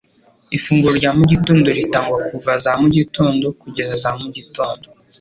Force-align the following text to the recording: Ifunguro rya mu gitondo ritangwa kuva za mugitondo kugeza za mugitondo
Ifunguro 0.57 0.93
rya 0.99 1.11
mu 1.17 1.23
gitondo 1.31 1.67
ritangwa 1.79 2.17
kuva 2.29 2.51
za 2.63 2.71
mugitondo 2.81 3.45
kugeza 3.61 3.93
za 4.03 4.11
mugitondo 4.19 4.85